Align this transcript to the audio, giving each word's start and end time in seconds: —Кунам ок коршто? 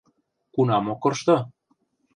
—Кунам 0.53 0.85
ок 0.91 0.99
коршто? 1.03 1.35